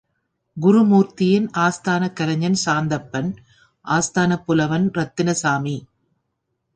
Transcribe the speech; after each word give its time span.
குருமூர்த்தியின் 0.57 1.49
ஆஸ்தானக் 1.57 2.15
கலைஞன் 2.15 2.57
சாந்தப்பன் 2.65 3.29
ஆஸ்தானப் 3.85 4.45
புலவன் 4.45 4.89
ரத்தினசாமி. 4.89 5.75